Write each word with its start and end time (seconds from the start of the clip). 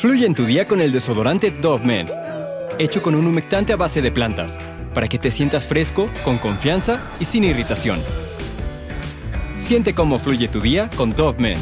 Fluye 0.00 0.24
en 0.24 0.34
tu 0.34 0.46
día 0.46 0.66
con 0.66 0.80
el 0.80 0.92
desodorante 0.92 1.50
Dove 1.50 1.84
Men, 1.84 2.06
hecho 2.78 3.02
con 3.02 3.14
un 3.14 3.26
humectante 3.26 3.74
a 3.74 3.76
base 3.76 4.00
de 4.00 4.10
plantas, 4.10 4.58
para 4.94 5.08
que 5.08 5.18
te 5.18 5.30
sientas 5.30 5.66
fresco, 5.66 6.08
con 6.24 6.38
confianza 6.38 7.02
y 7.20 7.26
sin 7.26 7.44
irritación. 7.44 8.00
Siente 9.58 9.92
cómo 9.92 10.18
fluye 10.18 10.48
tu 10.48 10.62
día 10.62 10.88
con 10.96 11.10
Dove 11.10 11.38
Men. 11.40 11.58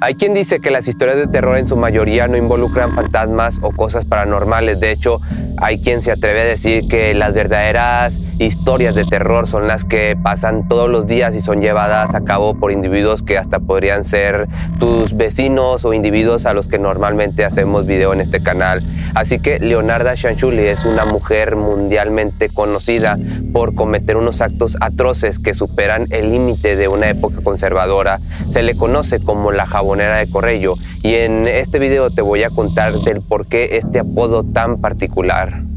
Hay 0.00 0.14
quien 0.14 0.32
dice 0.32 0.60
que 0.60 0.70
las 0.70 0.86
historias 0.86 1.16
de 1.16 1.26
terror 1.26 1.58
en 1.58 1.66
su 1.66 1.76
mayoría 1.76 2.28
no 2.28 2.36
involucran 2.36 2.94
fantasmas 2.94 3.58
o 3.60 3.72
cosas 3.72 4.04
paranormales. 4.04 4.78
De 4.78 4.92
hecho, 4.92 5.20
hay 5.56 5.82
quien 5.82 6.02
se 6.02 6.12
atreve 6.12 6.42
a 6.42 6.44
decir 6.44 6.86
que 6.86 7.14
las 7.14 7.34
verdaderas 7.34 8.14
historias 8.44 8.94
de 8.94 9.04
terror 9.04 9.46
son 9.46 9.66
las 9.66 9.84
que 9.84 10.16
pasan 10.20 10.66
todos 10.66 10.88
los 10.88 11.06
días 11.06 11.34
y 11.34 11.42
son 11.42 11.60
llevadas 11.60 12.14
a 12.14 12.22
cabo 12.22 12.54
por 12.54 12.72
individuos 12.72 13.22
que 13.22 13.36
hasta 13.36 13.60
podrían 13.60 14.04
ser 14.04 14.48
tus 14.78 15.14
vecinos 15.14 15.84
o 15.84 15.92
individuos 15.92 16.46
a 16.46 16.54
los 16.54 16.66
que 16.66 16.78
normalmente 16.78 17.44
hacemos 17.44 17.86
video 17.86 18.12
en 18.14 18.20
este 18.20 18.42
canal. 18.42 18.82
Así 19.14 19.40
que 19.40 19.58
Leonarda 19.60 20.14
Shanchuli 20.14 20.62
es 20.62 20.84
una 20.84 21.04
mujer 21.04 21.56
mundialmente 21.56 22.48
conocida 22.48 23.18
por 23.52 23.74
cometer 23.74 24.16
unos 24.16 24.40
actos 24.40 24.76
atroces 24.80 25.38
que 25.38 25.52
superan 25.52 26.06
el 26.10 26.30
límite 26.30 26.76
de 26.76 26.88
una 26.88 27.10
época 27.10 27.42
conservadora. 27.42 28.20
Se 28.50 28.62
le 28.62 28.76
conoce 28.76 29.20
como 29.20 29.52
la 29.52 29.66
jabonera 29.66 30.16
de 30.16 30.30
Corrello 30.30 30.76
y 31.02 31.14
en 31.14 31.46
este 31.46 31.78
video 31.78 32.10
te 32.10 32.22
voy 32.22 32.42
a 32.44 32.50
contar 32.50 32.92
del 32.92 33.20
por 33.20 33.46
qué 33.46 33.76
este 33.76 33.98
apodo 33.98 34.44
tan 34.44 34.80
particular. 34.80 35.69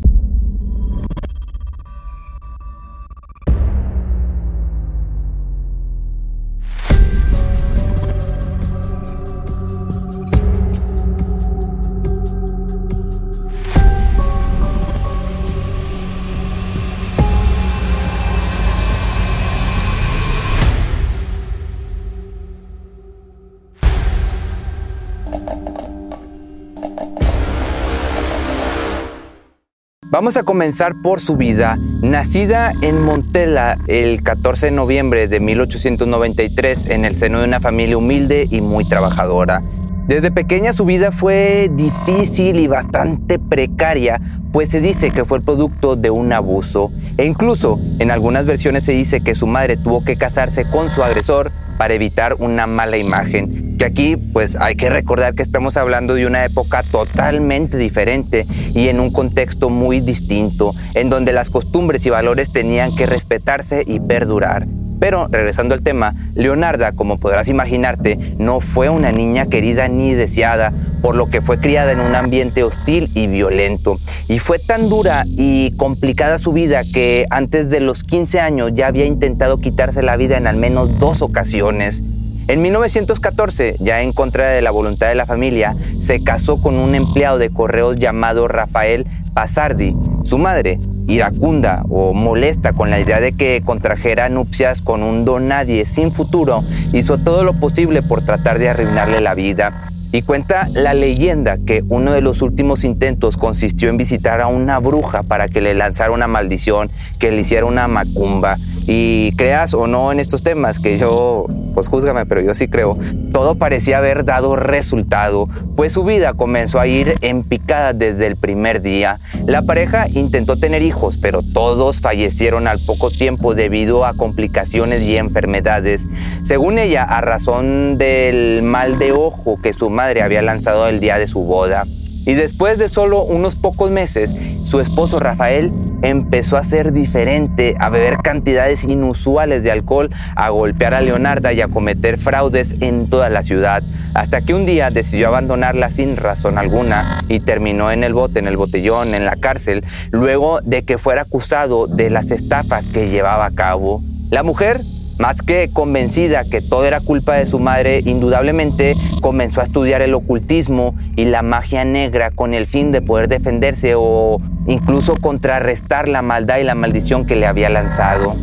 Vamos 30.14 30.38
a 30.38 30.44
comenzar 30.44 31.02
por 31.02 31.22
su 31.22 31.38
vida. 31.38 31.76
Nacida 32.04 32.72
en 32.84 33.02
Montela 33.02 33.80
el 33.88 34.22
14 34.22 34.68
de 34.68 34.72
noviembre 34.72 35.28
de 35.28 35.40
1893 35.40 36.86
en 36.92 37.04
el 37.04 37.18
seno 37.18 37.40
de 37.40 37.46
una 37.46 37.60
familia 37.60 37.98
humilde 37.98 38.48
y 38.52 38.62
muy 38.62 38.86
trabajadora. 38.86 39.64
Desde 40.06 40.30
pequeña 40.30 40.72
su 40.74 40.86
vida 40.86 41.12
fue 41.12 41.68
difícil 41.74 42.60
y 42.60 42.68
bastante 42.68 43.40
precaria, 43.40 44.22
pues 44.52 44.70
se 44.70 44.82
dice 44.82 45.10
que 45.10 45.26
fue 45.26 45.40
el 45.40 45.44
producto 45.44 45.96
de 45.96 46.12
un 46.12 46.32
abuso. 46.32 46.92
E 47.18 47.26
incluso 47.26 47.80
en 47.98 48.12
algunas 48.12 48.46
versiones 48.46 48.84
se 48.84 48.92
dice 48.92 49.22
que 49.22 49.34
su 49.34 49.48
madre 49.48 49.78
tuvo 49.78 50.06
que 50.06 50.16
casarse 50.16 50.70
con 50.70 50.92
su 50.92 51.02
agresor 51.04 51.52
para 51.78 51.94
evitar 51.94 52.36
una 52.40 52.68
mala 52.68 52.98
imagen. 52.98 53.78
Que 53.78 53.86
aquí 53.86 54.16
pues 54.16 54.56
hay 54.60 54.76
que 54.76 54.90
recordar 54.90 55.36
que 55.36 55.44
estamos 55.44 55.78
hablando 55.78 56.16
de 56.16 56.28
una 56.28 56.46
época 56.46 56.84
totalmente 56.84 57.78
diferente 57.78 58.46
y 58.74 58.88
en 58.88 59.00
un 59.00 59.12
contexto 59.12 59.70
muy 59.70 60.00
distinto, 60.00 60.74
en 60.94 61.10
donde 61.10 61.34
las 61.34 61.50
costumbres 61.50 62.06
y 62.06 62.10
valores 62.10 62.52
tenían 62.52 62.96
que 62.96 63.06
respetarse 63.06 63.84
y 63.86 64.00
perdurar. 64.00 64.68
Pero 65.04 65.28
regresando 65.30 65.76
al 65.76 65.82
tema, 65.82 66.16
Leonarda, 66.34 66.94
como 66.94 67.20
podrás 67.20 67.50
imaginarte, 67.50 68.36
no 68.38 68.62
fue 68.62 68.88
una 68.88 69.12
niña 69.12 69.48
querida 69.48 69.90
ni 69.90 70.14
deseada, 70.14 70.72
por 71.02 71.14
lo 71.14 71.26
que 71.26 71.42
fue 71.42 71.60
criada 71.60 71.92
en 71.92 72.00
un 72.00 72.16
ambiente 72.16 72.64
hostil 72.64 73.12
y 73.14 73.28
violento. 73.28 74.00
Y 74.30 74.40
fue 74.40 74.60
tan 74.60 74.88
dura 74.88 75.26
y 75.28 75.72
complicada 75.76 76.40
su 76.40 76.54
vida 76.54 76.84
que 76.86 77.26
antes 77.32 77.70
de 77.70 77.82
los 77.82 78.04
15 78.04 78.40
años 78.40 78.72
ya 78.76 78.88
había 78.88 79.04
intentado 79.04 79.58
quitarse 79.58 80.04
la 80.04 80.16
vida 80.16 80.38
en 80.38 80.48
al 80.48 80.56
menos 80.56 80.98
dos 81.00 81.22
ocasiones. 81.22 82.02
En 82.48 82.62
1914, 82.62 83.76
ya 83.82 84.04
en 84.04 84.14
contra 84.14 84.52
de 84.52 84.62
la 84.62 84.72
voluntad 84.72 85.10
de 85.10 85.16
la 85.16 85.26
familia, 85.26 85.76
se 86.00 86.24
casó 86.24 86.62
con 86.62 86.76
un 86.76 86.96
empleado 86.96 87.40
de 87.40 87.50
correos 87.50 87.98
llamado 87.98 88.48
Rafael 88.48 89.06
Pasardi. 89.34 89.98
Su 90.24 90.38
madre, 90.38 90.80
iracunda 91.14 91.84
o 91.90 92.14
molesta 92.14 92.74
con 92.74 92.90
la 92.90 93.00
idea 93.00 93.20
de 93.20 93.34
que 93.34 93.62
contrajera 93.64 94.30
nupcias 94.30 94.82
con 94.82 95.04
un 95.04 95.26
don 95.26 95.48
nadie 95.48 95.86
sin 95.86 96.12
futuro, 96.12 96.64
hizo 96.92 97.18
todo 97.18 97.44
lo 97.44 97.54
posible 97.54 98.02
por 98.02 98.26
tratar 98.26 98.60
de 98.60 98.70
arruinarle 98.70 99.22
la 99.22 99.34
vida. 99.34 99.93
Y 100.16 100.22
cuenta 100.22 100.70
la 100.72 100.94
leyenda 100.94 101.58
que 101.58 101.84
uno 101.90 102.12
de 102.12 102.22
los 102.22 102.44
últimos 102.44 102.84
intentos 102.84 103.36
consistió 103.36 103.90
en 103.90 103.98
visitar 103.98 104.42
a 104.42 104.48
una 104.48 104.78
bruja 104.78 105.24
para 105.24 105.48
que 105.48 105.60
le 105.60 105.74
lanzara 105.74 106.12
una 106.12 106.28
maldición, 106.28 106.92
que 107.18 107.32
le 107.32 107.42
hiciera 107.42 107.66
una 107.66 107.88
macumba. 107.88 108.58
Y 108.86 109.32
creas 109.38 109.74
o 109.74 109.88
no 109.88 110.12
en 110.12 110.20
estos 110.20 110.44
temas, 110.44 110.78
que 110.78 111.00
yo, 111.00 111.48
pues 111.74 111.88
júzgame, 111.88 112.28
pero 112.28 112.42
yo 112.42 112.54
sí 112.54 112.68
creo, 112.68 112.96
todo 113.32 113.56
parecía 113.56 113.98
haber 113.98 114.24
dado 114.24 114.56
resultado, 114.56 115.50
pues 115.76 115.94
su 115.94 116.04
vida 116.04 116.34
comenzó 116.34 116.80
a 116.80 116.86
ir 116.86 117.16
en 117.22 117.44
picada 117.44 117.94
desde 117.94 118.28
el 118.28 118.36
primer 118.36 118.84
día. 118.84 119.20
La 119.48 119.64
pareja 119.64 120.08
intentó 120.10 120.58
tener 120.58 120.84
hijos, 120.84 121.18
pero 121.18 121.42
todos 121.42 122.02
fallecieron 122.02 122.68
al 122.68 122.80
poco 122.86 123.10
tiempo 123.10 123.56
debido 123.56 124.06
a 124.06 124.14
complicaciones 124.14 125.02
y 125.02 125.18
enfermedades. 125.18 126.06
Según 126.44 126.78
ella, 126.78 127.04
a 127.04 127.22
razón 127.22 127.98
del 127.98 128.62
mal 128.62 129.00
de 129.00 129.14
ojo 129.14 129.60
que 129.60 129.74
su 129.74 129.90
madre 129.90 130.03
había 130.04 130.42
lanzado 130.42 130.88
el 130.88 131.00
día 131.00 131.18
de 131.18 131.28
su 131.28 131.42
boda. 131.42 131.86
Y 132.26 132.36
después 132.36 132.78
de 132.78 132.88
solo 132.88 133.24
unos 133.24 133.56
pocos 133.56 133.92
meses, 133.92 134.34
su 134.64 134.80
esposo 134.80 135.20
Rafael 135.20 135.72
empezó 136.04 136.58
a 136.58 136.64
ser 136.64 136.92
diferente, 136.92 137.76
a 137.80 137.90
beber 137.90 138.18
cantidades 138.18 138.84
inusuales 138.84 139.64
de 139.64 139.72
alcohol, 139.72 140.10
a 140.36 140.50
golpear 140.50 140.94
a 140.94 141.02
Leonarda 141.02 141.54
y 141.54 141.62
a 141.62 141.68
cometer 141.68 142.18
fraudes 142.18 142.76
en 142.82 143.10
toda 143.10 143.30
la 143.30 143.44
ciudad, 143.44 143.84
hasta 144.14 144.42
que 144.42 144.54
un 144.54 144.66
día 144.66 144.90
decidió 144.90 145.30
abandonarla 145.30 145.90
sin 145.90 146.18
razón 146.18 146.58
alguna 146.58 147.22
y 147.30 147.40
terminó 147.40 147.92
en 147.92 148.04
el 148.04 148.14
bote, 148.14 148.40
en 148.40 148.48
el 148.48 148.58
botellón, 148.58 149.16
en 149.16 149.26
la 149.26 149.38
cárcel, 149.38 149.84
luego 150.12 150.60
de 150.62 150.84
que 150.84 150.98
fuera 150.98 151.24
acusado 151.24 151.88
de 151.88 152.10
las 152.10 152.32
estafas 152.32 152.86
que 152.86 153.10
llevaba 153.10 153.46
a 153.46 153.52
cabo. 153.52 154.02
La 154.30 154.44
mujer 154.44 154.82
más 155.20 155.42
que 155.42 155.70
convencida 155.72 156.44
que 156.44 156.62
todo 156.62 156.86
era 156.86 157.00
culpa 157.00 157.36
de 157.36 157.46
su 157.46 157.60
madre, 157.60 158.02
indudablemente 158.06 158.96
comenzó 159.22 159.62
a 159.62 159.66
estudiar 159.66 160.02
el 160.02 160.14
ocultismo 160.14 160.96
y 161.16 161.26
la 161.26 161.42
magia 161.42 161.86
negra 161.86 162.32
con 162.32 162.54
el 162.54 162.66
fin 162.66 162.92
de 162.92 163.02
poder 163.02 163.28
defenderse 163.28 163.94
o 163.96 164.40
incluso 164.68 165.16
contrarrestar 165.16 166.08
la 166.08 166.22
maldad 166.22 166.58
y 166.58 166.64
la 166.64 166.76
maldición 166.76 167.26
que 167.26 167.36
le 167.36 167.46
había 167.46 167.70
lanzado. 167.70 168.36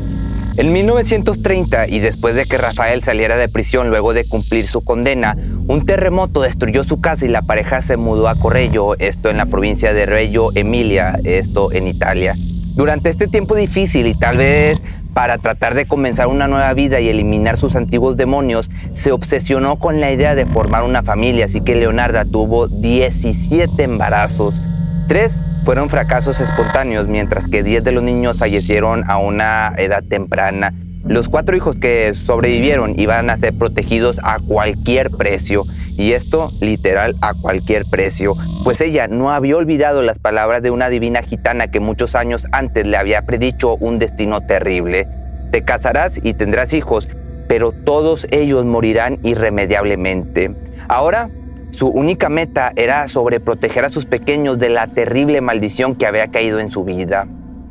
En 0.56 0.72
1930, 0.72 1.88
y 1.88 2.00
después 2.00 2.34
de 2.34 2.44
que 2.44 2.58
Rafael 2.58 3.02
saliera 3.02 3.36
de 3.36 3.48
prisión 3.48 3.88
luego 3.88 4.12
de 4.12 4.28
cumplir 4.28 4.66
su 4.66 4.82
condena, 4.82 5.36
un 5.68 5.86
terremoto 5.86 6.42
destruyó 6.42 6.84
su 6.84 7.00
casa 7.00 7.24
y 7.24 7.28
la 7.28 7.42
pareja 7.42 7.80
se 7.82 7.96
mudó 7.96 8.28
a 8.28 8.34
Correggio, 8.34 8.94
esto 8.98 9.30
en 9.30 9.38
la 9.38 9.46
provincia 9.46 9.94
de 9.94 10.06
Reggio 10.06 10.50
Emilia, 10.54 11.18
esto 11.24 11.72
en 11.72 11.88
Italia. 11.88 12.34
Durante 12.74 13.10
este 13.10 13.26
tiempo 13.26 13.54
difícil 13.54 14.06
y 14.06 14.14
tal 14.14 14.36
vez 14.36 14.82
para 15.14 15.38
tratar 15.38 15.74
de 15.74 15.86
comenzar 15.86 16.26
una 16.26 16.48
nueva 16.48 16.72
vida 16.74 17.00
y 17.00 17.08
eliminar 17.08 17.56
sus 17.56 17.76
antiguos 17.76 18.16
demonios, 18.16 18.70
se 18.94 19.12
obsesionó 19.12 19.78
con 19.78 20.00
la 20.00 20.10
idea 20.10 20.34
de 20.34 20.46
formar 20.46 20.84
una 20.84 21.02
familia, 21.02 21.46
así 21.46 21.60
que 21.60 21.74
Leonarda 21.74 22.24
tuvo 22.24 22.68
17 22.68 23.82
embarazos. 23.82 24.62
Tres 25.08 25.40
fueron 25.64 25.90
fracasos 25.90 26.40
espontáneos, 26.40 27.08
mientras 27.08 27.48
que 27.48 27.62
10 27.62 27.84
de 27.84 27.92
los 27.92 28.02
niños 28.02 28.38
fallecieron 28.38 29.04
a 29.08 29.18
una 29.18 29.72
edad 29.76 30.02
temprana. 30.02 30.72
Los 31.10 31.28
cuatro 31.28 31.56
hijos 31.56 31.74
que 31.74 32.14
sobrevivieron 32.14 32.94
iban 32.96 33.30
a 33.30 33.36
ser 33.36 33.52
protegidos 33.52 34.20
a 34.22 34.38
cualquier 34.38 35.10
precio, 35.10 35.64
y 35.96 36.12
esto 36.12 36.52
literal 36.60 37.16
a 37.20 37.34
cualquier 37.34 37.84
precio, 37.84 38.36
pues 38.62 38.80
ella 38.80 39.08
no 39.08 39.32
había 39.32 39.56
olvidado 39.56 40.02
las 40.02 40.20
palabras 40.20 40.62
de 40.62 40.70
una 40.70 40.88
divina 40.88 41.22
gitana 41.22 41.66
que 41.66 41.80
muchos 41.80 42.14
años 42.14 42.46
antes 42.52 42.86
le 42.86 42.96
había 42.96 43.26
predicho 43.26 43.74
un 43.74 43.98
destino 43.98 44.42
terrible. 44.42 45.08
Te 45.50 45.64
casarás 45.64 46.20
y 46.22 46.34
tendrás 46.34 46.72
hijos, 46.74 47.08
pero 47.48 47.72
todos 47.72 48.28
ellos 48.30 48.64
morirán 48.64 49.18
irremediablemente. 49.24 50.54
Ahora, 50.86 51.28
su 51.72 51.88
única 51.88 52.28
meta 52.28 52.72
era 52.76 53.08
sobreproteger 53.08 53.84
a 53.84 53.88
sus 53.88 54.06
pequeños 54.06 54.60
de 54.60 54.68
la 54.68 54.86
terrible 54.86 55.40
maldición 55.40 55.96
que 55.96 56.06
había 56.06 56.28
caído 56.28 56.60
en 56.60 56.70
su 56.70 56.84
vida. 56.84 57.26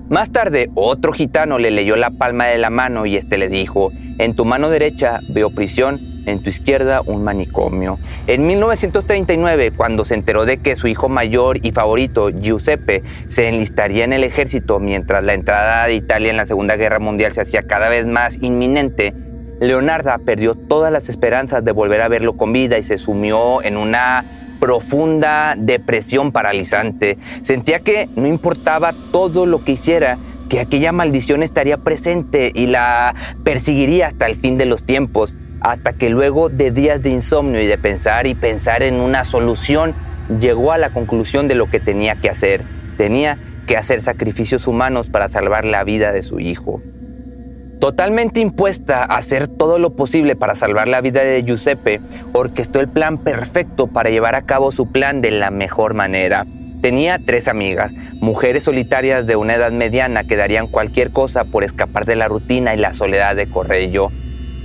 Más 0.10 0.32
tarde, 0.32 0.72
otro 0.74 1.14
gitano 1.14 1.60
le 1.60 1.70
leyó 1.70 1.96
la 1.96 2.10
palma 2.10 2.46
de 2.46 2.58
la 2.58 2.72
mano 2.72 3.06
y 3.06 3.16
este 3.16 3.38
le 3.38 3.48
dijo, 3.48 3.92
en 4.18 4.36
tu 4.36 4.44
mano 4.44 4.70
derecha 4.70 5.20
veo 5.30 5.52
prisión, 5.52 6.00
en 6.26 6.42
tu 6.42 6.50
izquierda 6.50 7.02
un 7.06 7.24
manicomio. 7.24 8.00
En 8.26 8.48
1939, 8.48 9.72
cuando 9.72 10.06
se 10.06 10.16
enteró 10.16 10.46
de 10.46 10.58
que 10.58 10.76
su 10.76 10.88
hijo 10.88 11.10
mayor 11.10 11.64
y 11.64 11.72
favorito, 11.72 12.30
Giuseppe, 12.30 13.04
se 13.28 13.50
enlistaría 13.50 14.04
en 14.04 14.14
el 14.14 14.24
ejército 14.24 14.80
mientras 14.80 15.24
la 15.24 15.36
entrada 15.36 15.86
de 15.86 15.94
Italia 15.94 16.32
en 16.32 16.38
la 16.38 16.48
Segunda 16.48 16.76
Guerra 16.76 17.00
Mundial 17.00 17.34
se 17.34 17.42
hacía 17.42 17.64
cada 17.64 17.88
vez 17.88 18.08
más 18.08 18.38
inminente, 18.42 19.14
Leonarda 19.60 20.18
perdió 20.20 20.56
todas 20.56 20.92
las 20.92 21.10
esperanzas 21.10 21.64
de 21.66 21.72
volver 21.72 22.02
a 22.02 22.08
verlo 22.08 22.34
con 22.34 22.54
vida 22.54 22.78
y 22.78 22.84
se 22.84 22.98
sumió 22.98 23.62
en 23.62 23.76
una 23.76 24.24
profunda 24.60 25.56
depresión 25.58 26.32
paralizante. 26.32 27.18
Sentía 27.42 27.80
que 27.80 28.10
no 28.16 28.28
importaba 28.28 28.94
todo 29.12 29.46
lo 29.46 29.64
que 29.64 29.74
hiciera, 29.74 30.18
que 30.50 30.60
aquella 30.60 30.92
maldición 30.92 31.44
estaría 31.44 31.78
presente 31.78 32.52
y 32.54 32.68
la 32.68 33.16
perseguiría 33.44 34.08
hasta 34.08 34.26
el 34.28 34.36
fin 34.36 34.58
de 34.58 34.66
los 34.66 34.84
tiempos, 34.84 35.36
hasta 35.62 35.94
que 35.94 36.10
luego 36.10 36.50
de 36.50 36.72
días 36.72 37.02
de 37.02 37.12
insomnio 37.12 37.62
y 37.62 37.68
de 37.68 37.78
pensar 37.78 38.28
y 38.28 38.36
pensar 38.36 38.84
en 38.84 38.96
una 38.96 39.24
solución, 39.24 39.96
llegó 40.40 40.72
a 40.72 40.78
la 40.78 40.90
conclusión 40.90 41.48
de 41.48 41.56
lo 41.56 41.70
que 41.70 41.80
tenía 41.80 42.16
que 42.16 42.30
hacer. 42.30 42.64
Tenía 42.98 43.38
que 43.68 43.78
hacer 43.78 44.02
sacrificios 44.02 44.68
humanos 44.68 45.10
para 45.10 45.30
salvar 45.30 45.66
la 45.66 45.84
vida 45.84 46.12
de 46.12 46.24
su 46.24 46.40
hijo. 46.40 46.82
Totalmente 47.80 48.42
impuesta 48.42 49.04
a 49.04 49.16
hacer 49.16 49.48
todo 49.48 49.80
lo 49.80 49.96
posible 49.96 50.36
para 50.36 50.54
salvar 50.54 50.90
la 50.90 51.00
vida 51.00 51.24
de 51.24 51.44
Giuseppe, 51.44 52.02
orquestó 52.34 52.82
el 52.82 52.90
plan 52.90 53.18
perfecto 53.18 53.88
para 53.88 54.10
llevar 54.10 54.36
a 54.36 54.42
cabo 54.42 54.74
su 54.74 54.92
plan 54.92 55.22
de 55.22 55.32
la 55.32 55.50
mejor 55.50 55.94
manera. 55.94 56.46
Tenía 56.82 57.18
tres 57.26 57.48
amigas, 57.48 57.94
mujeres 58.20 58.66
solitarias 58.66 59.28
de 59.28 59.38
una 59.38 59.56
edad 59.56 59.72
mediana 59.72 60.26
que 60.26 60.36
darían 60.36 60.68
cualquier 60.68 61.12
cosa 61.12 61.46
por 61.46 61.64
escapar 61.64 62.06
de 62.06 62.18
la 62.18 62.28
rutina 62.28 62.74
y 62.74 62.78
la 62.78 62.94
soledad 62.94 63.38
de 63.38 63.50
Corrello. 63.50 64.10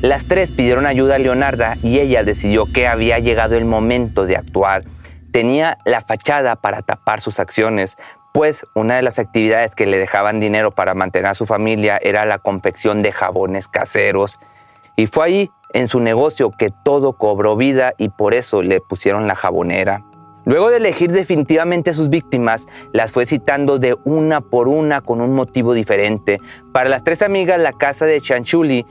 Las 0.03 0.27
tres 0.27 0.51
pidieron 0.51 0.85
ayuda 0.85 1.15
a 1.15 1.19
Leonarda 1.19 1.77
y 1.83 2.01
ella 2.01 2.25
decidió 2.25 2.67
que 2.67 2.89
había 2.89 3.21
llegado 3.21 3.57
el 3.57 3.65
momento 3.65 4.27
de 4.27 4.37
actuar. 4.37 4.83
Tenía 5.31 5.79
la 5.85 6.01
fachada 6.01 6.57
para 6.57 6.83
tapar 6.83 7.21
sus 7.21 7.39
acciones, 7.39 7.97
pues 8.35 8.67
una 8.75 8.97
de 8.97 9.03
las 9.03 9.21
actividades 9.21 9.77
que 9.77 9.87
le 9.87 9.97
dejaban 9.97 10.41
dinero 10.41 10.73
para 10.73 10.95
mantener 10.95 11.31
a 11.31 11.35
su 11.35 11.47
familia 11.47 12.01
era 12.03 12.27
la 12.27 12.39
confección 12.39 13.01
de 13.01 13.13
jabones 13.13 13.69
caseros. 13.69 14.41
Y 14.97 15.07
fue 15.07 15.25
ahí, 15.25 15.51
en 15.73 15.87
su 15.87 16.01
negocio, 16.01 16.51
que 16.51 16.71
todo 16.71 17.13
cobró 17.13 17.55
vida 17.55 17.95
y 17.97 18.09
por 18.09 18.35
eso 18.35 18.61
le 18.61 18.81
pusieron 18.81 19.29
la 19.29 19.37
jabonera. 19.37 20.05
Luego 20.47 20.69
de 20.69 20.79
elegir 20.79 21.13
definitivamente 21.13 21.91
a 21.91 21.95
sus 21.95 22.11
víctimas, 22.11 22.67
las 22.93 23.13
fue 23.13 23.25
citando 23.25 23.79
de 23.79 23.97
una 24.05 24.41
por 24.41 24.67
una 24.67 25.01
con 25.01 25.21
un 25.21 25.33
motivo 25.33 25.73
diferente. 25.73 26.41
Para 26.73 26.91
las 26.91 27.05
tres 27.05 27.23
amigas, 27.23 27.61
la 27.61 27.73
casa 27.73 28.05
de 28.05 28.21
Chanchuli 28.21 28.85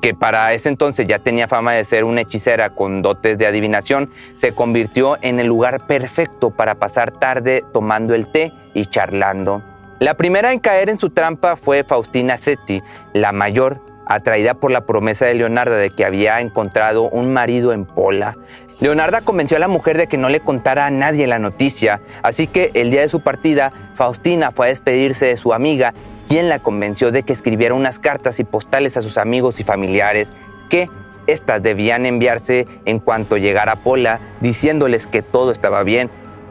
que 0.00 0.14
para 0.14 0.52
ese 0.52 0.68
entonces 0.68 1.06
ya 1.06 1.18
tenía 1.18 1.48
fama 1.48 1.72
de 1.72 1.84
ser 1.84 2.04
una 2.04 2.22
hechicera 2.22 2.70
con 2.70 3.02
dotes 3.02 3.38
de 3.38 3.46
adivinación, 3.46 4.10
se 4.36 4.52
convirtió 4.52 5.18
en 5.22 5.40
el 5.40 5.46
lugar 5.46 5.86
perfecto 5.86 6.50
para 6.50 6.76
pasar 6.76 7.12
tarde 7.12 7.64
tomando 7.72 8.14
el 8.14 8.26
té 8.26 8.52
y 8.74 8.86
charlando. 8.86 9.62
La 9.98 10.14
primera 10.14 10.52
en 10.52 10.60
caer 10.60 10.88
en 10.88 10.98
su 10.98 11.10
trampa 11.10 11.56
fue 11.56 11.84
Faustina 11.84 12.38
Setti, 12.38 12.82
la 13.12 13.32
mayor, 13.32 13.82
atraída 14.06 14.54
por 14.54 14.72
la 14.72 14.86
promesa 14.86 15.26
de 15.26 15.34
Leonarda 15.34 15.76
de 15.76 15.90
que 15.90 16.04
había 16.04 16.40
encontrado 16.40 17.08
un 17.08 17.32
marido 17.32 17.72
en 17.72 17.84
Pola. 17.84 18.36
Leonarda 18.80 19.20
convenció 19.20 19.58
a 19.58 19.60
la 19.60 19.68
mujer 19.68 19.98
de 19.98 20.06
que 20.08 20.16
no 20.16 20.30
le 20.30 20.40
contara 20.40 20.86
a 20.86 20.90
nadie 20.90 21.26
la 21.26 21.38
noticia, 21.38 22.00
así 22.22 22.46
que 22.46 22.70
el 22.74 22.90
día 22.90 23.02
de 23.02 23.08
su 23.08 23.20
partida, 23.20 23.72
Faustina 23.94 24.50
fue 24.50 24.66
a 24.66 24.68
despedirse 24.70 25.26
de 25.26 25.36
su 25.36 25.52
amiga 25.52 25.92
quien 26.30 26.48
la 26.48 26.60
convenció 26.60 27.10
de 27.10 27.24
que 27.24 27.32
escribiera 27.32 27.74
unas 27.74 27.98
cartas 27.98 28.38
y 28.38 28.44
postales 28.44 28.96
a 28.96 29.02
sus 29.02 29.18
amigos 29.18 29.58
y 29.58 29.64
familiares 29.64 30.32
que 30.68 30.88
éstas 31.26 31.60
debían 31.60 32.06
enviarse 32.06 32.68
en 32.84 33.00
cuanto 33.00 33.36
llegara 33.36 33.82
Pola, 33.82 34.20
diciéndoles 34.40 35.08
que 35.08 35.22
todo 35.22 35.50
estaba 35.50 35.82
bien, 35.82 36.08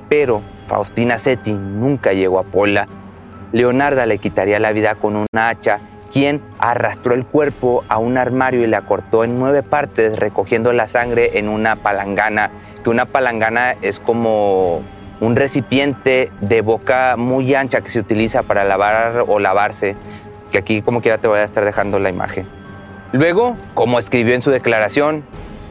pero 0.09 0.41
Faustina 0.67 1.17
Setti 1.17 1.53
nunca 1.53 2.11
llegó 2.11 2.39
a 2.39 2.43
Pola. 2.43 2.89
Leonarda 3.53 4.05
le 4.05 4.17
quitaría 4.17 4.59
la 4.59 4.73
vida 4.73 4.95
con 4.95 5.15
una 5.15 5.47
hacha, 5.47 5.79
quien 6.11 6.41
arrastró 6.59 7.13
el 7.13 7.25
cuerpo 7.25 7.85
a 7.87 7.99
un 7.99 8.17
armario 8.17 8.65
y 8.65 8.67
la 8.67 8.81
cortó 8.81 9.23
en 9.23 9.39
nueve 9.39 9.63
partes, 9.63 10.19
recogiendo 10.19 10.73
la 10.73 10.89
sangre 10.89 11.39
en 11.39 11.47
una 11.47 11.77
palangana, 11.77 12.51
que 12.83 12.89
una 12.89 13.05
palangana 13.05 13.77
es 13.81 14.01
como 14.01 14.81
un 15.19 15.35
recipiente 15.35 16.31
de 16.41 16.61
boca 16.61 17.15
muy 17.17 17.53
ancha 17.55 17.81
que 17.81 17.89
se 17.89 17.99
utiliza 17.99 18.43
para 18.43 18.63
lavar 18.63 19.25
o 19.27 19.39
lavarse, 19.39 19.95
que 20.51 20.57
aquí 20.57 20.81
como 20.81 21.01
quiera 21.01 21.17
te 21.17 21.27
voy 21.27 21.39
a 21.39 21.43
estar 21.43 21.65
dejando 21.65 21.99
la 21.99 22.09
imagen. 22.09 22.47
Luego, 23.11 23.57
como 23.73 23.99
escribió 23.99 24.35
en 24.35 24.41
su 24.41 24.51
declaración, 24.51 25.23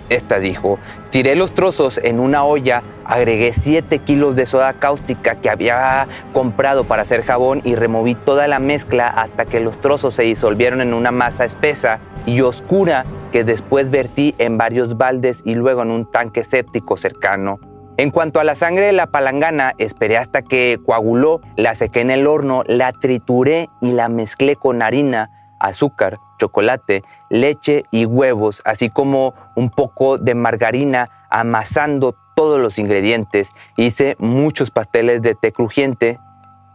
esta 0.08 0.38
dijo, 0.38 0.78
tiré 1.10 1.36
los 1.36 1.52
trozos 1.52 2.00
en 2.02 2.18
una 2.18 2.42
olla, 2.42 2.82
agregué 3.04 3.52
7 3.52 3.98
kilos 3.98 4.36
de 4.36 4.46
soda 4.46 4.72
cáustica 4.72 5.36
que 5.36 5.50
había 5.50 6.08
comprado 6.32 6.84
para 6.84 7.02
hacer 7.02 7.22
jabón 7.22 7.60
y 7.62 7.74
removí 7.74 8.14
toda 8.14 8.48
la 8.48 8.58
mezcla 8.58 9.06
hasta 9.06 9.44
que 9.44 9.60
los 9.60 9.80
trozos 9.80 10.14
se 10.14 10.22
disolvieron 10.22 10.80
en 10.80 10.94
una 10.94 11.10
masa 11.10 11.44
espesa 11.44 12.00
y 12.26 12.40
oscura 12.40 13.04
que 13.32 13.44
después 13.44 13.90
vertí 13.90 14.34
en 14.38 14.56
varios 14.56 14.96
baldes 14.96 15.42
y 15.44 15.54
luego 15.54 15.82
en 15.82 15.90
un 15.90 16.06
tanque 16.06 16.42
séptico 16.42 16.96
cercano. 16.96 17.60
En 17.98 18.12
cuanto 18.12 18.38
a 18.38 18.44
la 18.44 18.54
sangre 18.54 18.86
de 18.86 18.92
la 18.92 19.08
palangana, 19.08 19.74
esperé 19.76 20.18
hasta 20.18 20.42
que 20.42 20.78
coaguló, 20.86 21.40
la 21.56 21.74
sequé 21.74 22.00
en 22.00 22.12
el 22.12 22.28
horno, 22.28 22.62
la 22.64 22.92
trituré 22.92 23.68
y 23.80 23.90
la 23.90 24.08
mezclé 24.08 24.54
con 24.54 24.82
harina, 24.82 25.56
azúcar, 25.58 26.18
chocolate, 26.38 27.02
leche 27.28 27.82
y 27.90 28.04
huevos, 28.04 28.62
así 28.64 28.88
como 28.88 29.34
un 29.56 29.70
poco 29.70 30.16
de 30.16 30.36
margarina, 30.36 31.10
amasando 31.28 32.14
todos 32.36 32.60
los 32.60 32.78
ingredientes. 32.78 33.50
Hice 33.76 34.14
muchos 34.20 34.70
pasteles 34.70 35.20
de 35.20 35.34
té 35.34 35.50
crujiente 35.50 36.20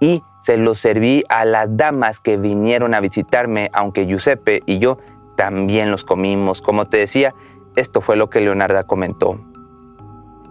y 0.01 0.23
se 0.41 0.57
los 0.57 0.77
serví 0.77 1.23
a 1.29 1.45
las 1.45 1.77
damas 1.77 2.19
que 2.19 2.35
vinieron 2.35 2.93
a 2.93 2.99
visitarme, 2.99 3.69
aunque 3.71 4.07
Giuseppe 4.07 4.61
y 4.65 4.79
yo 4.79 4.97
también 5.37 5.89
los 5.89 6.03
comimos. 6.03 6.61
Como 6.61 6.83
te 6.83 6.97
decía, 6.97 7.33
esto 7.77 8.01
fue 8.01 8.17
lo 8.17 8.29
que 8.29 8.41
Leonarda 8.41 8.83
comentó. 8.83 9.39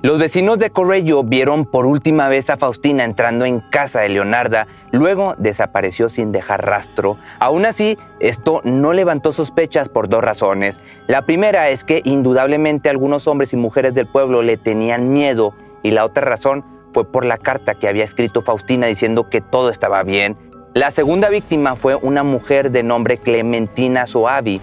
Los 0.02 0.19
vecinos 0.19 0.58
de 0.58 0.70
Corrello 0.70 1.22
vieron 1.22 1.64
por 1.64 1.87
última 1.87 2.26
vez 2.26 2.50
a 2.50 2.56
Faustina 2.56 3.04
entrando 3.04 3.44
en 3.44 3.60
casa 3.60 4.00
de 4.00 4.08
Leonarda, 4.08 4.66
luego 4.90 5.37
desapareció 5.38 6.08
sin 6.08 6.32
dejar 6.32 6.66
rastro. 6.66 7.19
Aún 7.38 7.64
así, 7.66 7.96
esto 8.19 8.62
no 8.64 8.94
levantó 8.94 9.32
sospechas 9.32 9.88
por 9.88 10.08
dos 10.08 10.25
razones. 10.25 10.81
La 11.06 11.22
primera 11.22 11.69
es 11.69 11.84
que 11.84 12.02
indudablemente 12.04 12.90
algunos 12.90 13.28
hombres 13.28 13.52
y 13.52 13.56
mujeres 13.56 13.94
del 13.94 14.08
pueblo 14.08 14.43
le 14.43 14.56
tenían 14.56 15.12
miedo 15.12 15.54
y 15.84 15.93
la 15.93 16.05
otra 16.05 16.25
razón 16.25 16.64
fue 16.93 17.05
por 17.05 17.25
la 17.25 17.38
carta 17.38 17.76
que 17.76 17.87
había 17.87 18.02
escrito 18.02 18.43
Faustina 18.43 18.88
diciendo 18.88 19.31
que 19.31 19.40
todo 19.40 19.70
estaba 19.70 20.02
bien. 20.02 20.37
La 20.75 20.90
segunda 20.90 21.28
víctima 21.28 21.76
fue 21.76 21.94
una 21.94 22.25
mujer 22.25 22.72
de 22.72 22.82
nombre 22.82 23.19
Clementina 23.19 24.08
Soavi, 24.08 24.60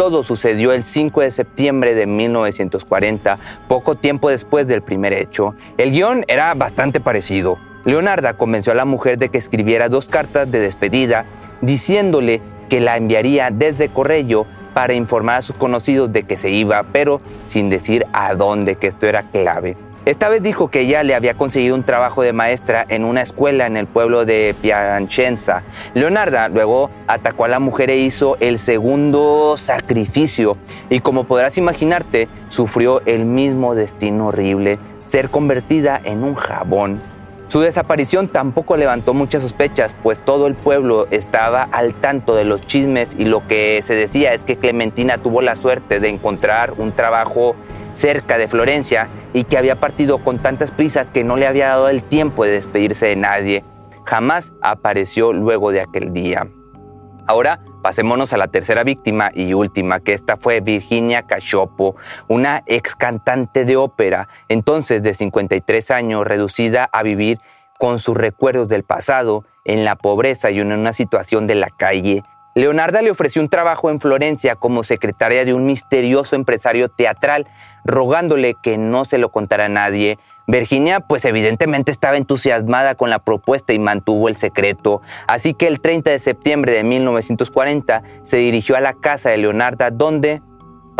todo 0.00 0.22
sucedió 0.22 0.72
el 0.72 0.82
5 0.82 1.20
de 1.20 1.30
septiembre 1.30 1.94
de 1.94 2.06
1940, 2.06 3.38
poco 3.68 3.96
tiempo 3.96 4.30
después 4.30 4.66
del 4.66 4.80
primer 4.80 5.12
hecho. 5.12 5.54
El 5.76 5.90
guion 5.90 6.24
era 6.26 6.54
bastante 6.54 7.00
parecido. 7.00 7.58
Leonarda 7.84 8.32
convenció 8.32 8.72
a 8.72 8.76
la 8.76 8.86
mujer 8.86 9.18
de 9.18 9.28
que 9.28 9.36
escribiera 9.36 9.90
dos 9.90 10.06
cartas 10.06 10.50
de 10.50 10.58
despedida 10.58 11.26
diciéndole 11.60 12.40
que 12.70 12.80
la 12.80 12.96
enviaría 12.96 13.50
desde 13.50 13.90
Corrello 13.90 14.46
para 14.72 14.94
informar 14.94 15.36
a 15.36 15.42
sus 15.42 15.56
conocidos 15.56 16.10
de 16.10 16.22
que 16.22 16.38
se 16.38 16.48
iba, 16.48 16.82
pero 16.94 17.20
sin 17.46 17.68
decir 17.68 18.06
a 18.14 18.34
dónde, 18.34 18.76
que 18.76 18.86
esto 18.86 19.06
era 19.06 19.24
clave. 19.24 19.76
Esta 20.06 20.30
vez 20.30 20.42
dijo 20.42 20.68
que 20.68 20.80
ella 20.80 21.02
le 21.02 21.14
había 21.14 21.34
conseguido 21.34 21.74
un 21.74 21.84
trabajo 21.84 22.22
de 22.22 22.32
maestra 22.32 22.86
en 22.88 23.04
una 23.04 23.20
escuela 23.20 23.66
en 23.66 23.76
el 23.76 23.86
pueblo 23.86 24.24
de 24.24 24.54
Piacenza. 24.62 25.62
Leonarda 25.92 26.48
luego 26.48 26.90
atacó 27.06 27.44
a 27.44 27.48
la 27.48 27.58
mujer 27.58 27.90
e 27.90 27.98
hizo 27.98 28.38
el 28.40 28.58
segundo 28.58 29.56
sacrificio 29.58 30.56
y 30.88 31.00
como 31.00 31.24
podrás 31.24 31.58
imaginarte, 31.58 32.28
sufrió 32.48 33.02
el 33.04 33.26
mismo 33.26 33.74
destino 33.74 34.28
horrible, 34.28 34.78
ser 34.98 35.28
convertida 35.28 36.00
en 36.02 36.24
un 36.24 36.34
jabón. 36.34 37.02
Su 37.48 37.60
desaparición 37.60 38.28
tampoco 38.28 38.76
levantó 38.76 39.12
muchas 39.12 39.42
sospechas, 39.42 39.96
pues 40.02 40.18
todo 40.24 40.46
el 40.46 40.54
pueblo 40.54 41.08
estaba 41.10 41.64
al 41.64 41.94
tanto 41.94 42.36
de 42.36 42.44
los 42.44 42.64
chismes 42.66 43.16
y 43.18 43.24
lo 43.24 43.46
que 43.48 43.82
se 43.84 43.94
decía 43.94 44.32
es 44.32 44.44
que 44.44 44.56
Clementina 44.56 45.18
tuvo 45.18 45.42
la 45.42 45.56
suerte 45.56 46.00
de 46.00 46.08
encontrar 46.08 46.74
un 46.78 46.92
trabajo 46.92 47.56
cerca 48.00 48.38
de 48.38 48.48
Florencia 48.48 49.08
y 49.34 49.44
que 49.44 49.58
había 49.58 49.76
partido 49.76 50.18
con 50.18 50.38
tantas 50.38 50.72
prisas 50.72 51.08
que 51.08 51.22
no 51.22 51.36
le 51.36 51.46
había 51.46 51.68
dado 51.68 51.88
el 51.90 52.02
tiempo 52.02 52.44
de 52.44 52.52
despedirse 52.52 53.06
de 53.06 53.16
nadie. 53.16 53.64
Jamás 54.06 54.52
apareció 54.62 55.32
luego 55.34 55.70
de 55.70 55.82
aquel 55.82 56.12
día. 56.12 56.48
Ahora 57.26 57.60
pasémonos 57.82 58.32
a 58.32 58.38
la 58.38 58.48
tercera 58.48 58.84
víctima 58.84 59.30
y 59.34 59.52
última, 59.54 60.00
que 60.00 60.12
esta 60.12 60.36
fue 60.36 60.60
Virginia 60.60 61.22
Cachopo, 61.22 61.96
una 62.28 62.62
ex 62.66 62.94
cantante 62.94 63.64
de 63.64 63.76
ópera, 63.76 64.28
entonces 64.48 65.02
de 65.02 65.14
53 65.14 65.90
años, 65.90 66.26
reducida 66.26 66.88
a 66.92 67.02
vivir 67.02 67.38
con 67.78 67.98
sus 67.98 68.16
recuerdos 68.16 68.68
del 68.68 68.82
pasado, 68.82 69.44
en 69.64 69.84
la 69.84 69.96
pobreza 69.96 70.50
y 70.50 70.60
en 70.60 70.72
una 70.72 70.92
situación 70.92 71.46
de 71.46 71.54
la 71.54 71.68
calle, 71.70 72.22
Leonarda 72.54 73.00
le 73.02 73.10
ofreció 73.10 73.40
un 73.40 73.48
trabajo 73.48 73.90
en 73.90 74.00
Florencia 74.00 74.56
como 74.56 74.82
secretaria 74.82 75.44
de 75.44 75.54
un 75.54 75.66
misterioso 75.66 76.34
empresario 76.36 76.88
teatral, 76.88 77.46
rogándole 77.84 78.54
que 78.60 78.76
no 78.76 79.04
se 79.04 79.18
lo 79.18 79.30
contara 79.30 79.66
a 79.66 79.68
nadie. 79.68 80.18
Virginia, 80.48 81.00
pues 81.00 81.24
evidentemente 81.24 81.92
estaba 81.92 82.16
entusiasmada 82.16 82.96
con 82.96 83.08
la 83.08 83.20
propuesta 83.20 83.72
y 83.72 83.78
mantuvo 83.78 84.28
el 84.28 84.36
secreto, 84.36 85.00
así 85.28 85.54
que 85.54 85.68
el 85.68 85.80
30 85.80 86.10
de 86.10 86.18
septiembre 86.18 86.72
de 86.72 86.82
1940 86.82 88.02
se 88.24 88.38
dirigió 88.38 88.76
a 88.76 88.80
la 88.80 88.94
casa 88.94 89.30
de 89.30 89.36
Leonarda 89.36 89.90
donde 89.90 90.42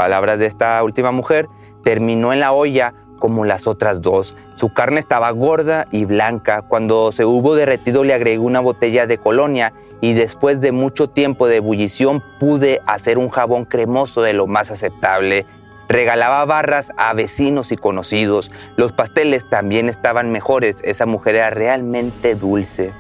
palabras 0.01 0.39
de 0.39 0.47
esta 0.47 0.83
última 0.83 1.11
mujer, 1.11 1.51
terminó 1.85 2.33
en 2.33 2.41
la 2.41 2.53
olla 2.53 2.95
como 3.19 3.45
las 3.45 3.67
otras 3.67 4.01
dos. 4.01 4.35
Su 4.55 4.73
carne 4.73 4.99
estaba 4.99 5.31
gorda 5.31 5.87
y 5.93 6.07
blanca. 6.07 6.63
Cuando 6.63 7.13
se 7.13 7.27
hubo 7.27 7.55
derretido 7.55 8.03
le 8.03 8.15
agregué 8.15 8.39
una 8.39 8.61
botella 8.61 9.07
de 9.07 9.19
colonia 9.19 9.75
y 10.01 10.15
después 10.15 10.61
de 10.61 10.73
mucho 10.73 11.09
tiempo 11.09 11.47
de 11.47 11.57
ebullición 11.57 12.23
pude 12.39 12.81
hacer 12.87 13.19
un 13.19 13.31
jabón 13.31 13.65
cremoso 13.65 14.23
de 14.23 14.33
lo 14.33 14.47
más 14.47 14.71
aceptable. 14.71 15.47
Regalaba 15.89 16.45
barras 16.45 16.93
a 16.97 17.13
vecinos 17.15 17.73
y 17.73 17.77
conocidos. 17.77 18.51
Los 18.77 18.93
pasteles 18.93 19.49
también 19.49 19.89
estaban 19.89 20.31
mejores. 20.31 20.79
Esa 20.85 21.05
mujer 21.05 21.35
era 21.35 21.51
realmente 21.51 22.35
dulce. 22.35 22.93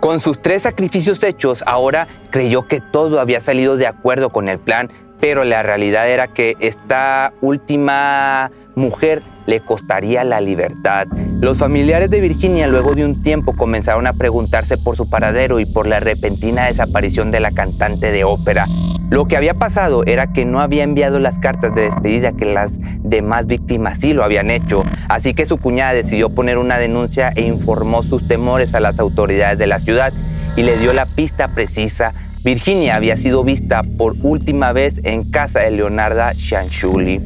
Con 0.00 0.20
sus 0.20 0.42
tres 0.42 0.62
sacrificios 0.62 1.22
hechos, 1.22 1.62
ahora 1.66 2.08
creyó 2.30 2.66
que 2.68 2.80
todo 2.80 3.20
había 3.20 3.40
salido 3.40 3.76
de 3.76 3.86
acuerdo 3.86 4.30
con 4.30 4.48
el 4.48 4.58
plan, 4.58 4.90
pero 5.18 5.44
la 5.44 5.62
realidad 5.62 6.10
era 6.10 6.28
que 6.28 6.56
esta 6.60 7.32
última 7.40 8.50
mujer 8.74 9.22
le 9.46 9.60
costaría 9.60 10.24
la 10.24 10.40
libertad. 10.40 11.06
Los 11.40 11.58
familiares 11.58 12.10
de 12.10 12.20
Virginia 12.20 12.66
luego 12.66 12.94
de 12.94 13.04
un 13.04 13.22
tiempo 13.22 13.54
comenzaron 13.54 14.06
a 14.06 14.12
preguntarse 14.12 14.76
por 14.78 14.96
su 14.96 15.08
paradero 15.08 15.60
y 15.60 15.66
por 15.66 15.86
la 15.86 16.00
repentina 16.00 16.66
desaparición 16.66 17.30
de 17.30 17.40
la 17.40 17.50
cantante 17.50 18.10
de 18.10 18.24
ópera. 18.24 18.66
Lo 19.10 19.26
que 19.26 19.36
había 19.36 19.54
pasado 19.54 20.02
era 20.06 20.32
que 20.32 20.44
no 20.44 20.60
había 20.60 20.82
enviado 20.82 21.20
las 21.20 21.38
cartas 21.38 21.74
de 21.74 21.82
despedida 21.82 22.32
que 22.32 22.46
las 22.46 22.72
demás 23.02 23.46
víctimas 23.46 23.98
sí 24.00 24.14
lo 24.14 24.24
habían 24.24 24.50
hecho, 24.50 24.82
así 25.08 25.34
que 25.34 25.46
su 25.46 25.58
cuñada 25.58 25.92
decidió 25.92 26.30
poner 26.30 26.58
una 26.58 26.78
denuncia 26.78 27.30
e 27.36 27.42
informó 27.42 28.02
sus 28.02 28.26
temores 28.26 28.74
a 28.74 28.80
las 28.80 28.98
autoridades 28.98 29.58
de 29.58 29.66
la 29.66 29.78
ciudad 29.78 30.12
y 30.56 30.62
le 30.62 30.78
dio 30.78 30.92
la 30.94 31.06
pista 31.06 31.48
precisa. 31.48 32.14
Virginia 32.44 32.96
había 32.96 33.16
sido 33.16 33.44
vista 33.44 33.82
por 33.82 34.16
última 34.22 34.72
vez 34.72 35.00
en 35.04 35.30
casa 35.30 35.60
de 35.60 35.70
Leonarda 35.70 36.32
Shanshuli. 36.34 37.20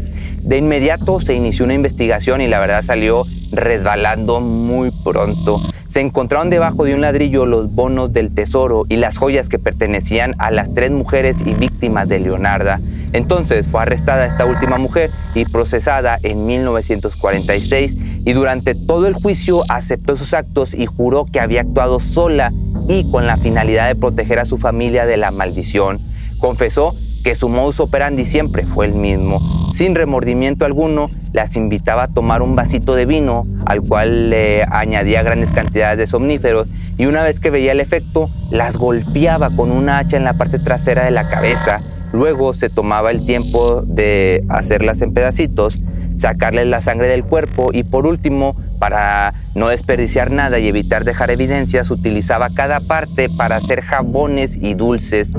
De 0.49 0.57
inmediato 0.57 1.21
se 1.21 1.35
inició 1.35 1.67
una 1.67 1.75
investigación 1.75 2.41
y 2.41 2.49
la 2.49 2.59
verdad 2.59 2.81
salió 2.81 3.27
resbalando 3.53 4.41
muy 4.41 4.91
pronto. 5.05 5.61
Se 5.89 6.01
encontraron 6.01 6.49
debajo 6.49 6.85
de 6.85 6.95
un 6.95 7.03
ladrillo 7.03 7.45
los 7.45 7.71
bonos 7.71 8.15
del 8.15 8.33
tesoro 8.33 8.87
y 8.89 8.97
las 8.97 9.19
joyas 9.19 9.51
que 9.51 9.59
pertenecían 9.59 10.35
a 10.39 10.51
las 10.51 10.73
tres 10.73 10.91
mujeres 10.91 11.37
y 11.45 11.53
víctimas 11.53 12.09
de 12.09 12.21
Leonarda. 12.21 12.81
Entonces 13.13 13.69
fue 13.69 13.83
arrestada 13.83 14.25
esta 14.25 14.47
última 14.47 14.79
mujer 14.79 15.11
y 15.35 15.45
procesada 15.45 16.19
en 16.23 16.47
1946 16.47 17.97
y 18.25 18.33
durante 18.33 18.75
todo 18.75 19.07
el 19.07 19.13
juicio 19.13 19.65
aceptó 19.69 20.17
sus 20.17 20.33
actos 20.33 20.73
y 20.73 20.87
juró 20.87 21.27
que 21.27 21.41
había 21.41 21.61
actuado 21.61 22.01
sola 22.01 22.55
y 22.89 23.11
con 23.11 23.27
la 23.27 23.37
finalidad 23.37 23.87
de 23.87 23.97
proteger 23.97 24.39
a 24.39 24.47
su 24.47 24.57
familia 24.57 25.05
de 25.05 25.19
la 25.19 25.31
maldición. 25.31 26.01
Confesó 26.39 26.95
que 27.23 27.35
su 27.35 27.49
modus 27.49 27.81
operandi 27.81 28.25
siempre 28.25 28.65
fue 28.65 28.87
el 28.87 28.95
mismo. 28.95 29.41
Sin 29.73 29.95
remordimiento 29.95 30.65
alguno, 30.65 31.11
las 31.33 31.57
invitaba 31.57 32.05
a 32.05 32.09
tomar 32.09 32.43
un 32.43 32.57
vasito 32.57 32.95
de 32.95 33.07
vino, 33.07 33.47
al 33.67 33.83
cual 33.83 34.31
le 34.31 34.65
añadía 34.65 35.23
grandes 35.23 35.53
cantidades 35.53 35.99
de 35.99 36.07
somníferos, 36.07 36.67
y 36.97 37.07
una 37.07 37.23
vez 37.23 37.41
que 37.41 37.51
veía 37.51 37.73
el 37.73 37.81
efecto, 37.81 38.31
las 38.51 38.77
golpeaba 38.77 39.51
con 39.51 39.71
una 39.71 39.99
hacha 39.99 40.17
en 40.17 40.25
la 40.25 40.35
parte 40.35 40.59
trasera 40.59 41.05
de 41.05 41.11
la 41.11 41.29
cabeza. 41.29 41.81
Luego 42.13 42.55
se 42.55 42.71
tomaba 42.71 43.11
el 43.11 43.27
tiempo 43.27 43.83
de 43.83 44.43
hacerlas 44.49 45.03
en 45.03 45.13
pedacitos, 45.13 45.79
sacarles 46.17 46.67
la 46.67 46.81
sangre 46.81 47.09
del 47.09 47.25
cuerpo 47.25 47.71
y 47.73 47.83
por 47.83 48.07
último, 48.07 48.57
para 48.79 49.35
no 49.55 49.69
desperdiciar 49.69 50.31
nada 50.31 50.59
y 50.59 50.69
evitar 50.69 51.05
dejar 51.05 51.31
evidencias, 51.31 51.91
utilizaba 51.91 52.49
cada 52.51 52.81
parte 52.81 53.29
para 53.29 53.57
hacer 53.57 53.83
jabones 53.83 54.57
y 54.61 54.75
dulces 54.75 55.33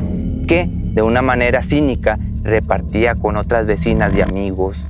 que 0.48 0.70
de 1.00 1.04
una 1.04 1.22
manera 1.22 1.62
cínica, 1.62 2.20
repartía 2.44 3.16
con 3.16 3.38
otras 3.38 3.66
vecinas 3.66 4.14
y 4.18 4.22
amigos. 4.22 4.90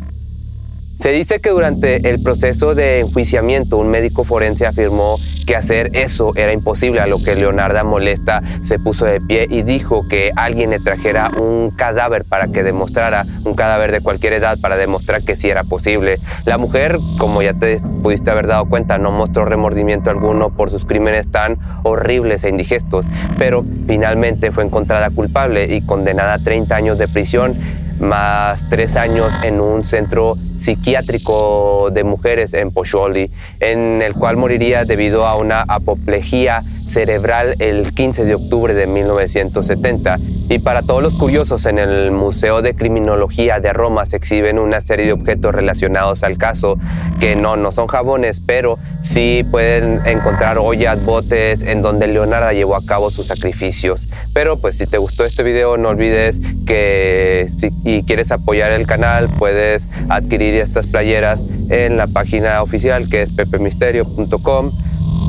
Se 0.99 1.11
dice 1.11 1.39
que 1.39 1.51
durante 1.51 2.09
el 2.09 2.21
proceso 2.21 2.75
de 2.75 2.99
enjuiciamiento 2.99 3.77
un 3.77 3.87
médico 3.87 4.25
forense 4.25 4.65
afirmó 4.65 5.15
que 5.47 5.55
hacer 5.55 5.91
eso 5.93 6.35
era 6.35 6.51
imposible, 6.51 6.99
a 6.99 7.07
lo 7.07 7.23
que 7.23 7.37
Leonarda 7.37 7.85
molesta 7.85 8.43
se 8.63 8.79
puso 8.79 9.05
de 9.05 9.21
pie 9.21 9.47
y 9.49 9.61
dijo 9.61 10.05
que 10.09 10.33
alguien 10.35 10.71
le 10.71 10.79
trajera 10.81 11.31
un 11.39 11.71
cadáver 11.71 12.25
para 12.25 12.49
que 12.49 12.63
demostrara, 12.63 13.25
un 13.45 13.53
cadáver 13.53 13.93
de 13.93 14.01
cualquier 14.01 14.33
edad 14.33 14.59
para 14.59 14.75
demostrar 14.75 15.23
que 15.23 15.37
sí 15.37 15.49
era 15.49 15.63
posible. 15.63 16.17
La 16.43 16.57
mujer, 16.57 16.99
como 17.17 17.41
ya 17.41 17.53
te 17.53 17.79
pudiste 17.79 18.29
haber 18.29 18.47
dado 18.47 18.65
cuenta, 18.65 18.97
no 18.97 19.11
mostró 19.11 19.45
remordimiento 19.45 20.09
alguno 20.09 20.49
por 20.49 20.69
sus 20.69 20.83
crímenes 20.83 21.31
tan 21.31 21.57
horribles 21.83 22.43
e 22.43 22.49
indigestos, 22.49 23.05
pero 23.37 23.63
finalmente 23.87 24.51
fue 24.51 24.65
encontrada 24.65 25.09
culpable 25.11 25.73
y 25.73 25.81
condenada 25.81 26.33
a 26.33 26.39
30 26.39 26.75
años 26.75 26.97
de 26.97 27.07
prisión 27.07 27.55
más 27.99 28.67
tres 28.69 28.95
años 28.95 29.31
en 29.43 29.59
un 29.59 29.83
centro 29.85 30.35
psiquiátrico 30.57 31.89
de 31.91 32.03
mujeres 32.03 32.53
en 32.53 32.71
Pocholi, 32.71 33.31
en 33.59 34.01
el 34.01 34.13
cual 34.13 34.37
moriría 34.37 34.85
debido 34.85 35.25
a 35.25 35.35
una 35.35 35.61
apoplejía 35.61 36.63
cerebral 36.89 37.55
el 37.59 37.93
15 37.93 38.25
de 38.25 38.35
octubre 38.35 38.73
de 38.73 38.87
1970. 38.87 40.17
Y 40.49 40.59
para 40.59 40.81
todos 40.81 41.03
los 41.03 41.13
curiosos, 41.13 41.65
en 41.67 41.77
el 41.77 42.11
Museo 42.11 42.61
de 42.61 42.73
Criminología 42.73 43.59
de 43.59 43.71
Roma 43.71 44.07
se 44.07 44.17
exhiben 44.17 44.57
una 44.57 44.81
serie 44.81 45.05
de 45.05 45.13
objetos 45.13 45.53
relacionados 45.53 46.23
al 46.23 46.37
caso, 46.37 46.77
que 47.19 47.35
no, 47.35 47.55
no 47.55 47.71
son 47.71 47.85
jabones, 47.87 48.41
pero 48.43 48.79
sí 49.01 49.45
pueden 49.51 50.01
encontrar 50.07 50.57
ollas, 50.57 51.03
botes, 51.05 51.61
en 51.61 51.83
donde 51.83 52.07
Leonardo 52.07 52.51
llevó 52.51 52.75
a 52.75 52.83
cabo 52.83 53.11
sus 53.11 53.27
sacrificios. 53.27 54.07
Pero 54.33 54.57
pues 54.57 54.77
si 54.77 54.87
te 54.87 54.97
gustó 54.97 55.23
este 55.23 55.43
video, 55.43 55.77
no 55.77 55.89
olvides 55.89 56.39
que 56.65 57.49
si 57.59 58.03
quieres 58.03 58.31
apoyar 58.31 58.71
el 58.71 58.87
canal, 58.87 59.29
puedes 59.37 59.87
adquirir 60.09 60.55
estas 60.55 60.87
playeras 60.87 61.41
en 61.69 61.97
la 61.97 62.07
página 62.07 62.61
oficial 62.63 63.07
que 63.07 63.21
es 63.21 63.29
pepemisterio.com 63.29 64.71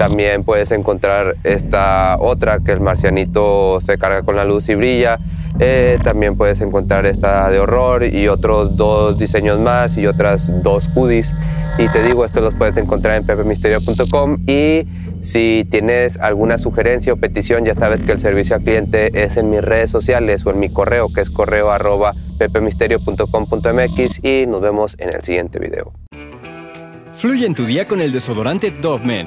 también 0.00 0.44
puedes 0.44 0.70
encontrar 0.70 1.36
esta 1.44 2.16
otra 2.18 2.60
que 2.60 2.72
el 2.72 2.80
marcianito 2.80 3.82
se 3.82 3.98
carga 3.98 4.22
con 4.22 4.34
la 4.34 4.46
luz 4.46 4.66
y 4.70 4.74
brilla. 4.74 5.18
Eh, 5.58 5.98
también 6.02 6.38
puedes 6.38 6.62
encontrar 6.62 7.04
esta 7.04 7.50
de 7.50 7.58
horror 7.58 8.04
y 8.04 8.26
otros 8.26 8.78
dos 8.78 9.18
diseños 9.18 9.58
más 9.58 9.98
y 9.98 10.06
otras 10.06 10.62
dos 10.62 10.88
hoodies. 10.94 11.34
Y 11.76 11.86
te 11.88 12.02
digo, 12.02 12.24
esto 12.24 12.40
los 12.40 12.54
puedes 12.54 12.78
encontrar 12.78 13.16
en 13.16 13.26
pepemisterio.com 13.26 14.38
y 14.46 14.86
si 15.20 15.68
tienes 15.70 16.16
alguna 16.16 16.56
sugerencia 16.56 17.12
o 17.12 17.16
petición, 17.16 17.66
ya 17.66 17.74
sabes 17.74 18.02
que 18.02 18.12
el 18.12 18.20
servicio 18.20 18.56
al 18.56 18.62
cliente 18.62 19.22
es 19.22 19.36
en 19.36 19.50
mis 19.50 19.60
redes 19.60 19.90
sociales 19.90 20.46
o 20.46 20.50
en 20.50 20.60
mi 20.60 20.70
correo, 20.70 21.08
que 21.14 21.20
es 21.20 21.28
correo 21.28 21.70
arroba 21.70 22.14
pepemisterio.com.mx 22.38 24.24
y 24.24 24.46
nos 24.46 24.62
vemos 24.62 24.96
en 24.98 25.14
el 25.14 25.20
siguiente 25.20 25.58
video. 25.58 25.92
Fluye 27.16 27.44
en 27.44 27.54
tu 27.54 27.66
día 27.66 27.86
con 27.86 28.00
el 28.00 28.12
desodorante 28.12 28.70
Dove 28.70 29.04
Men 29.04 29.26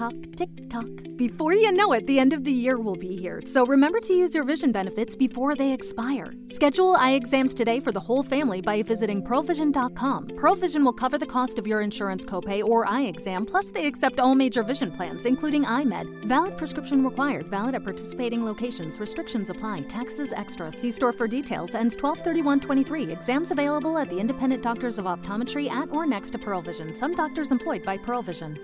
Tock, 0.00 0.14
tick 0.34 0.48
tock. 0.70 0.88
Before 1.16 1.52
you 1.52 1.70
know 1.72 1.92
it, 1.92 2.06
the 2.06 2.18
end 2.18 2.32
of 2.32 2.42
the 2.42 2.52
year 2.52 2.78
will 2.78 2.96
be 2.96 3.16
here, 3.16 3.42
so 3.44 3.66
remember 3.66 4.00
to 4.00 4.14
use 4.14 4.34
your 4.34 4.44
vision 4.44 4.72
benefits 4.72 5.14
before 5.14 5.54
they 5.54 5.72
expire. 5.72 6.32
Schedule 6.46 6.96
eye 6.98 7.12
exams 7.12 7.52
today 7.52 7.80
for 7.80 7.92
the 7.92 8.00
whole 8.00 8.22
family 8.22 8.62
by 8.62 8.82
visiting 8.82 9.22
PearlVision.com. 9.22 10.28
PearlVision 10.28 10.84
will 10.84 10.94
cover 10.94 11.18
the 11.18 11.26
cost 11.26 11.58
of 11.58 11.66
your 11.66 11.82
insurance 11.82 12.24
copay 12.24 12.64
or 12.64 12.88
eye 12.88 13.02
exam, 13.02 13.44
plus 13.44 13.70
they 13.70 13.86
accept 13.86 14.20
all 14.20 14.34
major 14.34 14.62
vision 14.62 14.90
plans, 14.90 15.26
including 15.26 15.64
iMed. 15.64 16.24
Valid 16.26 16.56
prescription 16.56 17.04
required, 17.04 17.48
valid 17.48 17.74
at 17.74 17.84
participating 17.84 18.42
locations. 18.42 18.98
Restrictions 18.98 19.50
apply. 19.50 19.82
Taxes 19.82 20.32
extra. 20.32 20.72
See 20.72 20.90
store 20.90 21.12
for 21.12 21.28
details. 21.28 21.74
Ends 21.74 21.98
1231.23. 21.98 23.12
Exams 23.12 23.50
available 23.50 23.98
at 23.98 24.08
the 24.08 24.18
independent 24.18 24.62
doctors 24.62 24.98
of 24.98 25.04
optometry 25.04 25.68
at 25.68 25.90
or 25.92 26.06
next 26.06 26.30
to 26.30 26.38
Pearl 26.38 26.62
Vision. 26.62 26.94
Some 26.94 27.14
doctors 27.14 27.52
employed 27.52 27.84
by 27.84 27.98
Pearl 27.98 28.22
Vision. 28.22 28.58